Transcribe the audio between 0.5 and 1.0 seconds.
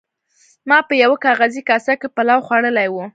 ما په